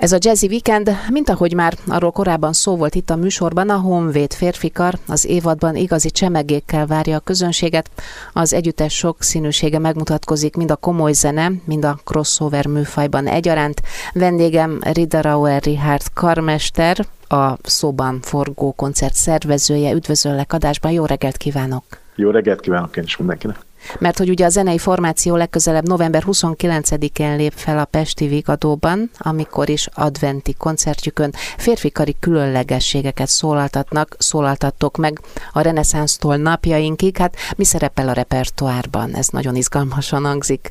[0.00, 3.78] Ez a Jazzy Weekend, mint ahogy már arról korábban szó volt itt a műsorban, a
[3.78, 7.90] Honvéd férfikar az évadban igazi csemegékkel várja a közönséget.
[8.32, 13.82] Az együttes sok színűsége megmutatkozik mind a komoly zene, mind a crossover műfajban egyaránt.
[14.12, 19.92] Vendégem Riederauer Richard karmester, a szóban forgó koncert szervezője.
[19.92, 21.99] Üdvözöllek adásban, jó reggelt kívánok!
[22.20, 23.56] Jó reggelt kívánok én is mindenkinek!
[23.98, 29.68] Mert hogy ugye a zenei formáció legközelebb november 29-én lép fel a Pesti Vigadóban, amikor
[29.68, 35.20] is adventi koncertjükön férfikari különlegességeket szólaltatnak, szólaltattok meg
[35.52, 37.16] a reneszánsztól napjainkig.
[37.16, 39.14] Hát mi szerepel a repertoárban?
[39.14, 40.68] Ez nagyon izgalmasan hangzik.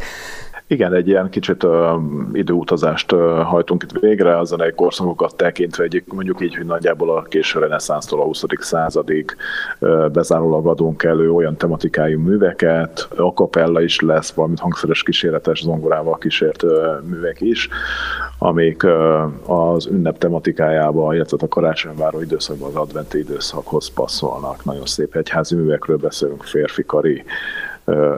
[0.71, 2.01] Igen, egy ilyen kicsit uh,
[2.33, 7.21] időutazást uh, hajtunk itt végre, a zenei korszakokat tekintve egy, mondjuk így, hogy nagyjából a
[7.21, 8.43] késő reneszánsztól a 20.
[8.59, 9.35] századig
[9.79, 16.17] uh, bezárólag adunk elő olyan tematikájú műveket, a kapella is lesz, valamint hangszeres kísérletes zongorával
[16.17, 16.71] kísért uh,
[17.03, 17.69] művek is,
[18.37, 24.65] amik uh, az ünnep tematikájába, illetve a karácsonyváró időszakban az adventi időszakhoz passzolnak.
[24.65, 27.23] Nagyon szép egyházi művekről beszélünk, férfikari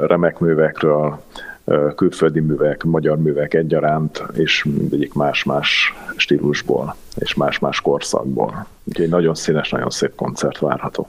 [0.07, 1.19] remek művekről,
[1.95, 8.65] külföldi művek, magyar művek egyaránt, és mindegyik más-más stílusból, és más-más korszakból.
[8.83, 11.07] Úgyhogy nagyon színes, nagyon szép koncert várható.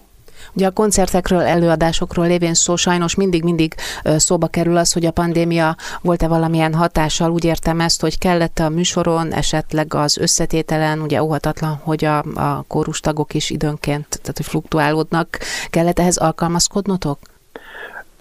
[0.55, 3.75] Ugye a koncertekről, előadásokról lévén szó sajnos mindig-mindig
[4.17, 7.31] szóba kerül az, hogy a pandémia volt-e valamilyen hatással.
[7.31, 12.65] Úgy értem ezt, hogy kellett a műsoron, esetleg az összetételen, ugye óhatatlan, hogy a, a
[12.69, 15.39] kórustagok is időnként, tehát hogy fluktuálódnak.
[15.71, 17.19] Kellett ehhez alkalmazkodnotok?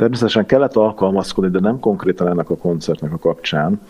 [0.02, 3.82] Természetesen kellett alkalmazkodni, de nem konkrétan ennek a koncertnek a kapcsán,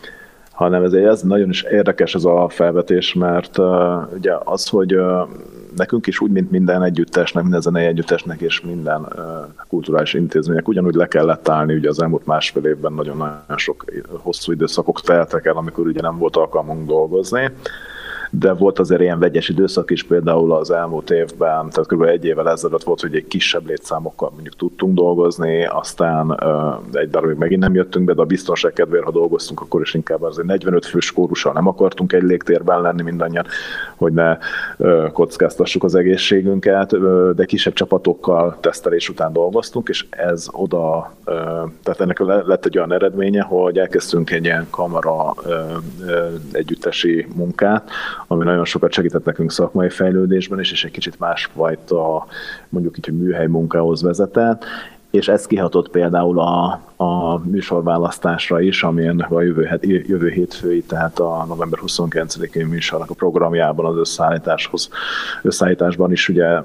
[0.52, 5.30] hanem ezért ez nagyon is érdekes ez a felvetés, mert uh, ugye az, hogy uh,
[5.76, 9.18] nekünk is úgy, mint minden együttesnek, minden zenei együttesnek és minden uh,
[9.68, 15.02] kulturális intézmények, ugyanúgy le kellett állni, ugye az elmúlt másfél évben nagyon-nagyon sok hosszú időszakok
[15.02, 17.52] teltek el, amikor ugye nem volt alkalmunk dolgozni,
[18.34, 22.02] de volt azért ilyen vegyes időszak is, például az elmúlt évben, tehát kb.
[22.02, 26.40] egy évvel ezelőtt volt, hogy egy kisebb létszámokkal mondjuk tudtunk dolgozni, aztán
[26.92, 30.22] egy darabig megint nem jöttünk be, de a biztonság kedvéért, ha dolgoztunk, akkor is inkább
[30.22, 33.46] azért 45 fős kórussal nem akartunk egy légtérben lenni mindannyian,
[33.96, 34.38] hogy ne
[35.12, 36.96] kockáztassuk az egészségünket,
[37.36, 41.14] de kisebb csapatokkal tesztelés után dolgoztunk, és ez oda,
[41.84, 45.34] tehát ennek lett egy olyan eredménye, hogy elkezdtünk egy ilyen kamera
[46.52, 47.90] együttesi munkát,
[48.32, 52.26] ami nagyon sokat segített nekünk szakmai fejlődésben is, és egy kicsit másfajta,
[52.70, 54.66] mondjuk így, hogy műhely munkához vezetett,
[55.10, 61.20] és ez kihatott például a, a műsorválasztásra is, amilyen a jövő, het, jövő hétfői, tehát
[61.20, 64.90] a november 29-én műsornak a programjában az összeállításhoz,
[65.42, 66.62] összeállításban is ugye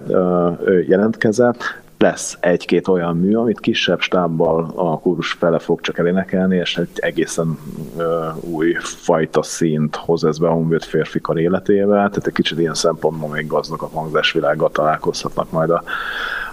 [0.86, 6.76] jelentkezett lesz egy-két olyan mű, amit kisebb stábbal a kórus fele fog csak elénekelni, és
[6.76, 7.58] egy egészen
[7.96, 8.04] uh,
[8.40, 13.28] új fajta szint hoz ez be a honvéd férfikar életével, tehát egy kicsit ilyen szempontból
[13.28, 15.82] még gazdag a hangzásvilággal találkozhatnak majd a,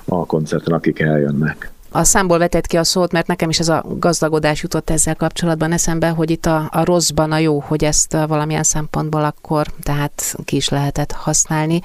[0.05, 3.83] a koncerten, akik eljönnek a számból vetett ki a szót, mert nekem is ez a
[3.99, 8.63] gazdagodás jutott ezzel kapcsolatban eszembe, hogy itt a, a rosszban a jó, hogy ezt valamilyen
[8.63, 11.81] szempontból akkor tehát ki is lehetett használni.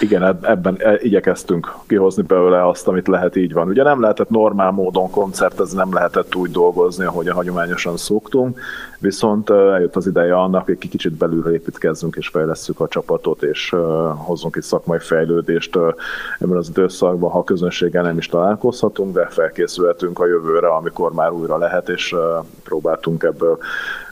[0.00, 3.68] Igen, ebben e, igyekeztünk kihozni belőle azt, amit lehet így van.
[3.68, 8.60] Ugye nem lehetett normál módon koncertezni, nem lehetett úgy dolgozni, ahogy a hagyományosan szoktunk,
[8.98, 13.74] viszont eljött az ideje annak, hogy kicsit belülre építkezzünk és fejlesszük a csapatot, és
[14.14, 15.76] hozzunk egy szakmai fejlődést
[16.38, 21.58] ebben az időszakban, ha közönséggel nem is találkozhatunk, de felkészülhetünk a jövőre, amikor már újra
[21.58, 22.14] lehet, és
[22.64, 23.58] próbáltunk ebből,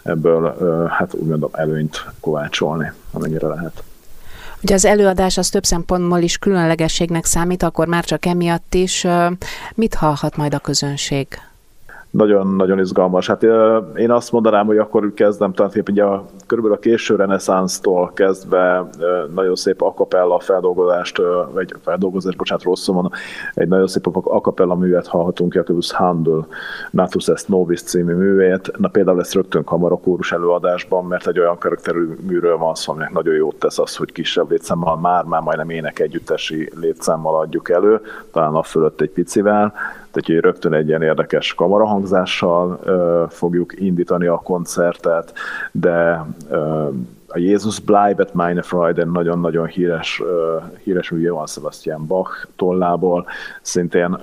[0.02, 0.54] ebből
[0.88, 3.82] hát úgy mondom, előnyt kovácsolni, amennyire lehet.
[4.62, 9.06] Ugye az előadás az több szempontból is különlegességnek számít, akkor már csak emiatt is.
[9.74, 11.26] Mit hallhat majd a közönség?
[12.10, 13.26] nagyon-nagyon izgalmas.
[13.26, 13.42] Hát
[13.96, 18.88] én azt mondanám, hogy akkor kezdem, tehát ugye a, körülbelül a késő reneszánsztól kezdve
[19.34, 23.12] nagyon szép akapella feldolgozást, vagy feldolgozás, bocsánat, rosszul mondom,
[23.54, 26.46] egy nagyon szép akapella művet hallhatunk Jakobus Handel,
[26.90, 28.78] Natus est Novis című művét.
[28.78, 33.34] Na például ezt rögtön kamarakórus előadásban, mert egy olyan karakterű műről van szó, aminek nagyon
[33.34, 38.00] jót tesz az, hogy kisebb létszámmal, már-már majdnem ének együttesi létszámmal adjuk elő,
[38.32, 39.74] talán a fölött egy picivel,
[40.20, 42.80] tehát rögtön egy ilyen érdekes kamarahangzással
[43.30, 45.32] fogjuk indítani a koncertet,
[45.72, 46.24] de
[47.28, 50.22] a Jézus Bleibet meine Freude nagyon-nagyon híres,
[50.82, 53.26] híres mű Johann Sebastian Bach tollából
[53.62, 54.18] szintén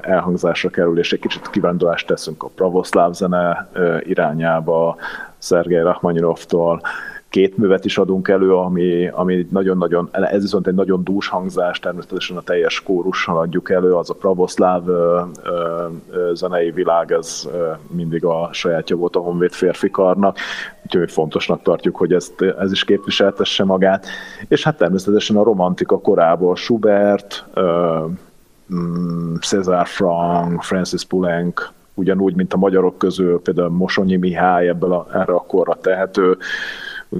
[0.00, 3.68] elhangzásra kerül, és egy kicsit kivándulást teszünk a pravoszláv zene
[4.02, 4.96] irányába,
[5.38, 6.80] Szergej Rachmaninovtól,
[7.34, 12.36] két művet is adunk elő, ami, ami nagyon-nagyon, ez viszont egy nagyon dús hangzás, természetesen
[12.36, 18.24] a teljes kórussal adjuk elő, az a pravoszláv ö, ö, zenei világ, ez ö, mindig
[18.24, 20.38] a sajátja volt a Honvéd férfi karnak,
[20.82, 24.06] úgyhogy fontosnak tartjuk, hogy ezt, ez is képviseltesse magát.
[24.48, 27.98] És hát természetesen a romantika korából Schubert, ö,
[28.74, 31.62] mm, César Frank, Francis Poulenc,
[31.94, 36.36] ugyanúgy, mint a magyarok közül, például Mosonyi Mihály ebből a, erre a korra tehető,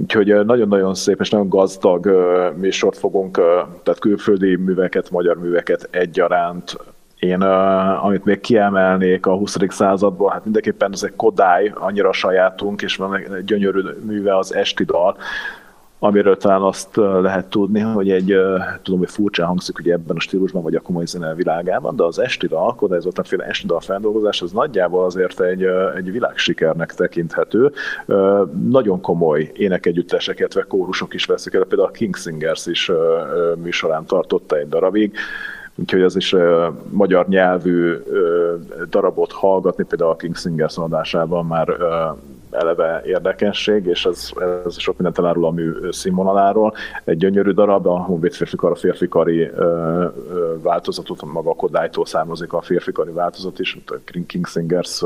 [0.01, 2.09] Úgyhogy nagyon-nagyon szép és nagyon gazdag
[2.55, 3.35] műsort fogunk,
[3.83, 6.77] tehát külföldi műveket, magyar műveket egyaránt
[7.19, 9.57] én, amit még kiemelnék a 20.
[9.67, 14.83] századból, hát mindenképpen ez egy Kodály, annyira sajátunk, és van egy gyönyörű műve az Esti
[14.83, 15.17] dal,
[15.99, 18.35] amiről talán azt lehet tudni, hogy egy,
[18.81, 22.19] tudom, hogy furcsa hangzik ugye ebben a stílusban, vagy a komoly zene világában, de az
[22.19, 25.63] esti dal, ez volt a féle esti dal feldolgozás, az nagyjából azért egy,
[25.95, 27.71] egy világsikernek tekinthető.
[28.69, 32.91] Nagyon komoly énekegyüttesek, illetve kórusok is veszik el, például a King Singers is
[33.55, 35.13] műsorán tartotta egy darabig,
[35.75, 38.01] úgyhogy az is uh, magyar nyelvű uh,
[38.89, 41.77] darabot hallgatni, például a King Singers adásában már uh,
[42.59, 44.29] eleve érdekesség, és ez,
[44.65, 46.73] ez sok mindent elárul a mű színvonaláról.
[47.03, 49.51] Egy gyönyörű darab, a Honvéd férfikar, a férfikari
[50.61, 53.95] változatot, maga a Kodálytól származik a férfikari változat is, a
[54.27, 55.03] King Singers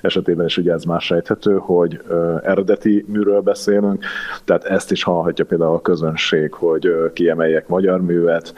[0.00, 2.00] esetében is ugye ez már sejthető, hogy
[2.42, 4.04] eredeti műről beszélünk,
[4.44, 8.54] tehát ezt is hallhatja például a közönség, hogy kiemeljek magyar művet,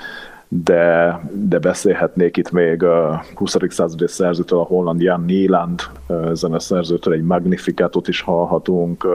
[0.48, 3.56] de, de beszélhetnék itt még a 20.
[3.68, 5.82] századi szerzőtől, a holland Jan Nieland
[6.32, 9.06] zeneszerzőtől egy Magnificatot is hallhatunk.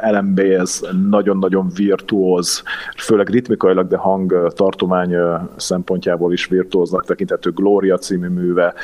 [0.00, 2.62] Ellen Baez nagyon-nagyon virtuóz,
[2.96, 5.14] főleg ritmikailag, de hang tartomány
[5.56, 8.74] szempontjából is virtuóznak tekinthető Gloria című műve,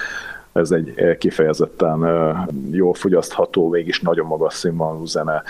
[0.53, 2.07] ez egy kifejezetten
[2.71, 5.43] jól fogyasztható, mégis nagyon magas színvonalú zene.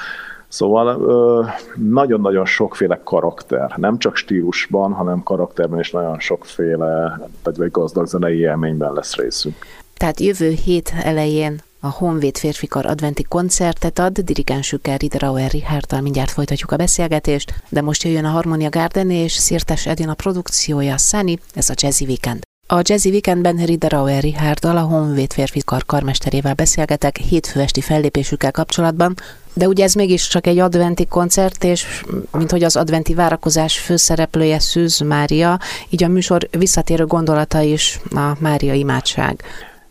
[0.56, 8.38] Szóval nagyon-nagyon sokféle karakter, nem csak stílusban, hanem karakterben is nagyon sokféle, vagy gazdag zenei
[8.38, 9.54] élményben lesz részünk.
[9.96, 16.70] Tehát jövő hét elején a Honvéd férfikar adventi koncertet ad, dirigensükkel Riederauer Richardtal mindjárt folytatjuk
[16.70, 21.74] a beszélgetést, de most jöjjön a Harmonia Garden és Szirtes Edina produkciója Sunny, ez a
[21.76, 22.42] Jazzy Weekend.
[22.68, 29.14] A Jazzy Weekendben Riederauer Richarddal, a Honvéd férfikar karmesterével beszélgetek hétfő esti fellépésükkel kapcsolatban,
[29.52, 34.58] de ugye ez mégis csak egy adventi koncert, és mint hogy az adventi várakozás főszereplője
[34.58, 39.44] Szűz Mária, így a műsor visszatérő gondolata is a Mária imádság.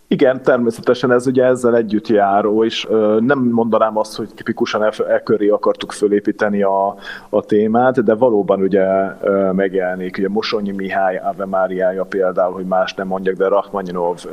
[0.08, 4.92] Igen, természetesen ez ugye ezzel együtt járó, és ö, nem mondanám azt, hogy tipikusan e,
[5.08, 6.96] e köré akartuk fölépíteni a,
[7.30, 8.86] a témát, de valóban ugye
[9.22, 14.26] ö, megjelenik, ugye Mosonyi Mihály Ave Máriája például, hogy más nem mondjak, de Rachmaninov,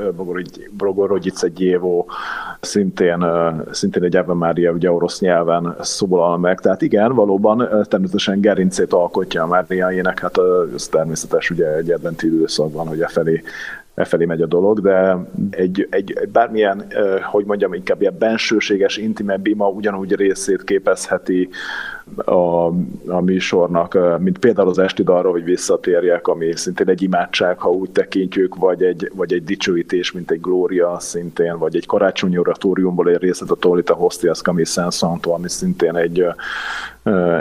[0.76, 2.06] Bogorodice Gyévó
[2.60, 8.40] szintén, ö, szintén egy Ave Mária ugye orosz nyelven szólal meg, tehát igen, valóban természetesen
[8.40, 10.38] gerincét alkotja a Máriájének, hát
[10.74, 13.42] ez természetes ugye egy adventi időszakban, hogy e felé
[13.94, 15.16] e felé megy a dolog, de
[15.50, 16.92] egy, egy bármilyen,
[17.22, 21.48] hogy mondjam, inkább ilyen bensőséges, intimebb ima ugyanúgy részét képezheti
[22.16, 22.66] a,
[23.06, 27.90] a műsornak, mint például az esti dalra, hogy visszatérjek, ami szintén egy imádság, ha úgy
[27.90, 33.22] tekintjük, vagy egy, vagy egy dicsőítés, mint egy glória szintén, vagy egy karácsonyi oratóriumból egy
[33.22, 36.24] részlet a Tolita Hostias Camille saint ami szintén egy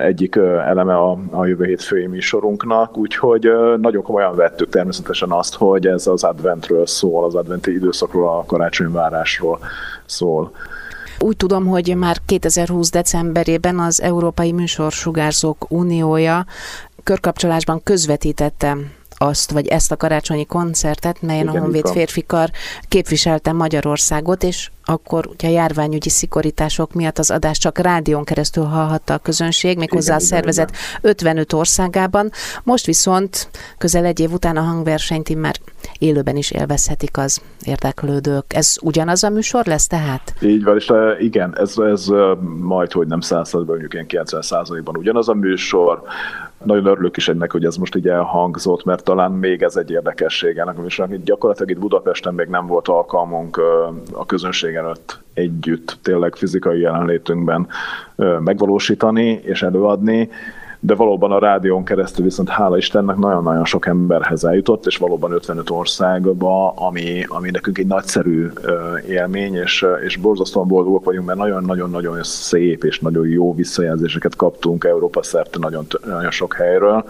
[0.02, 0.36] egyik
[0.66, 3.48] eleme a, a jövő hét fői műsorunknak, úgyhogy
[3.78, 9.60] nagyon komolyan vettük természetesen azt, hogy ez az adventről szól, az adventi időszakról, a karácsonyvárásról
[10.06, 10.52] szól.
[11.20, 12.92] Úgy tudom, hogy már 2020.
[12.92, 16.46] decemberében az Európai Műsorsugárzók Uniója
[17.04, 18.78] körkapcsolásban közvetítette
[19.18, 22.50] azt, vagy ezt a karácsonyi koncertet, melyen Igen, a Honvéd férfikar
[22.88, 29.14] képviselte Magyarországot, és akkor ugye a járványügyi szigorítások miatt az adás csak rádión keresztül hallhatta
[29.14, 30.82] a közönség, méghozzá a szervezet igen.
[31.02, 32.32] 55 országában.
[32.64, 35.56] Most viszont közel egy év után a hangversenyt már
[36.00, 38.54] élőben is élvezhetik az érdeklődők.
[38.54, 40.34] Ez ugyanaz a műsor lesz tehát?
[40.42, 42.06] Így van, és igen, ez, ez
[42.60, 46.04] majd, hogy nem százszerzben, mondjuk ilyen 90 százalékban ugyanaz a műsor,
[46.64, 50.58] nagyon örülök is ennek, hogy ez most így elhangzott, mert talán még ez egy érdekesség
[50.58, 51.24] ennek a műsornak.
[51.24, 53.62] Gyakorlatilag itt Budapesten még nem volt alkalmunk
[54.12, 57.68] a közönség előtt együtt, tényleg fizikai jelenlétünkben
[58.40, 60.30] megvalósítani és előadni
[60.84, 65.70] de valóban a rádión keresztül viszont hála Istennek nagyon-nagyon sok emberhez eljutott, és valóban 55
[65.70, 68.50] országba, ami, ami nekünk egy nagyszerű
[69.08, 75.24] élmény, és, és borzasztóan boldogok vagyunk, mert nagyon-nagyon-nagyon szép és nagyon jó visszajelzéseket kaptunk Európa
[75.24, 77.06] szerte nagyon, nagyon sok helyről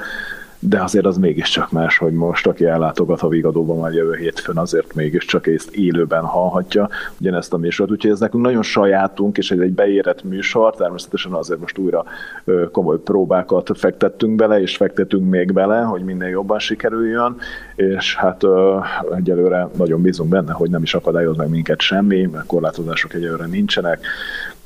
[0.63, 4.94] de azért az mégiscsak más, hogy most, aki ellátogat a Vigadóban majd jövő hétfőn, azért
[4.96, 6.89] mégiscsak ezt élőben hallhatja
[7.20, 7.91] ugyanezt a műsort.
[7.91, 12.03] Úgyhogy ez nekünk nagyon sajátunk, és ez egy beérett műsor, természetesen azért most újra
[12.72, 17.36] komoly próbákat fektettünk bele, és fektetünk még bele, hogy minden jobban sikerüljön,
[17.75, 18.44] és hát
[19.15, 24.00] egyelőre nagyon bízunk benne, hogy nem is akadályoz meg minket semmi, mert korlátozások egyelőre nincsenek,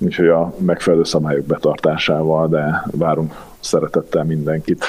[0.05, 4.85] úgyhogy a megfelelő szabályok betartásával, de várunk szeretettel mindenkit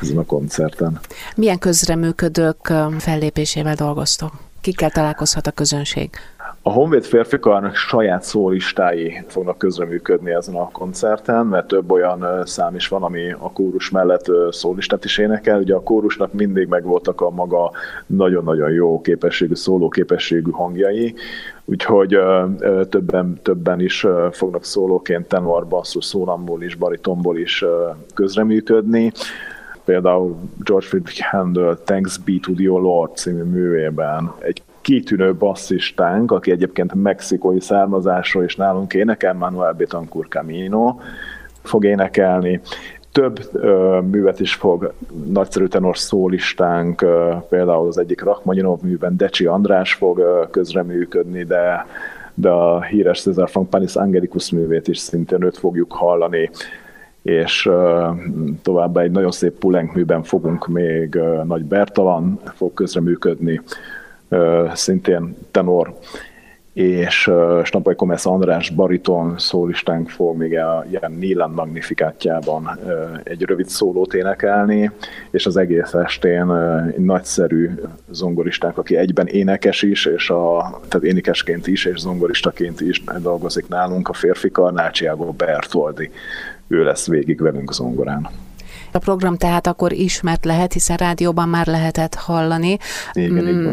[0.00, 1.00] ezen a koncerten.
[1.36, 4.32] Milyen közreműködők fellépésével dolgoztok?
[4.60, 6.10] Kikkel találkozhat a közönség?
[6.64, 12.88] A Honvéd férfikarnak saját szólistái fognak közreműködni ezen a koncerten, mert több olyan szám is
[12.88, 15.58] van, ami a kórus mellett szólistát is énekel.
[15.58, 17.70] Ugye a kórusnak mindig megvoltak a maga
[18.06, 21.14] nagyon-nagyon jó képességű, szóló képességű hangjai,
[21.64, 22.18] úgyhogy
[22.88, 27.64] többen, többen is fognak szólóként tenor, basszus, szólamból is, baritomból is
[28.14, 29.12] közreműködni
[29.84, 36.50] például George Friedrich Handel Thanks Be to the Lord című művében egy kitűnő basszistánk, aki
[36.50, 40.98] egyébként mexikói származású, és nálunk énekel, Manuel Betancourt Camino
[41.62, 42.60] fog énekelni.
[43.12, 44.92] Több ö, művet is fog
[45.26, 51.86] nagyszerű tenor szólistánk, ö, például az egyik Rachmaninov műben Decsi András fog ö, közreműködni, de
[52.34, 56.50] de a híres Cesar Frank Panis Angelicus művét is szintén őt fogjuk hallani
[57.22, 57.70] és
[58.62, 63.60] továbbá egy nagyon szép Pulenk műben fogunk még Nagy Bertalan fog közreműködni,
[64.74, 65.94] szintén tenor,
[66.72, 67.30] és
[67.64, 72.78] Snapai Komesz András bariton szólistánk fog még a ilyen Nílan Magnifikátjában
[73.22, 74.90] egy rövid szólót énekelni,
[75.30, 76.50] és az egész estén
[76.96, 77.70] egy nagyszerű
[78.10, 84.08] zongoristánk, aki egyben énekes is, és a, tehát énekesként is, és zongoristaként is dolgozik nálunk,
[84.08, 86.10] a férfi Karnácsiágó Bertoldi.
[86.68, 88.28] Ő lesz végig velünk zongorán.
[88.92, 92.78] A program tehát akkor ismert lehet, hiszen rádióban már lehetett hallani.
[93.12, 93.72] Igen, mm,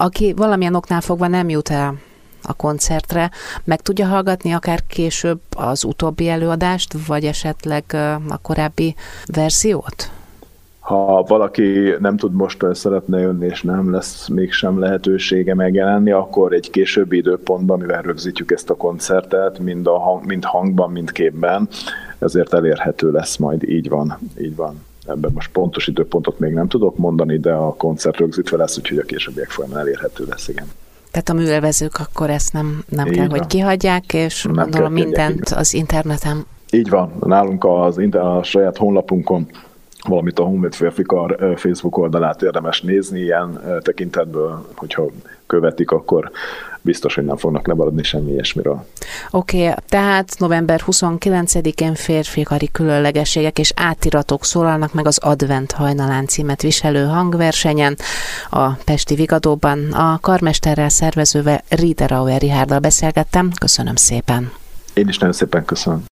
[0.00, 1.94] aki valamilyen oknál fogva nem jut el
[2.42, 3.30] a koncertre,
[3.64, 7.84] meg tudja hallgatni akár később az utóbbi előadást, vagy esetleg
[8.28, 8.94] a korábbi
[9.32, 10.10] verziót?
[10.80, 16.70] Ha valaki nem tud most szeretne jönni, és nem lesz mégsem lehetősége megjelenni, akkor egy
[16.70, 21.68] későbbi időpontban, mivel rögzítjük ezt a koncertet, mind, a hang, mind hangban, mind képben,
[22.18, 26.96] ezért elérhető lesz majd, így van, így van ebben most pontos időpontot még nem tudok
[26.96, 30.66] mondani, de a koncert rögzítve lesz, úgyhogy a későbbiek folyamán elérhető lesz, igen.
[31.10, 33.38] Tehát a műelvezők akkor ezt nem, nem kell, van.
[33.38, 36.46] hogy kihagyják, és nem gondolom mindent az interneten.
[36.70, 39.48] Így van, nálunk az, a saját honlapunkon
[40.08, 45.06] valamit a Honvéd Férfikar Facebook oldalát érdemes nézni ilyen tekintetből, hogyha
[45.46, 46.30] követik, akkor
[46.82, 48.84] biztos, hogy nem fognak lemaradni semmi ilyesmiről.
[49.30, 56.62] Oké, okay, tehát november 29-én férfikari különlegességek és átiratok szólalnak meg az Advent hajnalán címet
[56.62, 57.96] viselő hangversenyen
[58.50, 59.92] a Pesti Vigadóban.
[59.92, 63.50] A karmesterrel szervezővel Riederauer Rihárdal beszélgettem.
[63.60, 64.52] Köszönöm szépen.
[64.94, 66.04] Én is nagyon szépen köszönöm.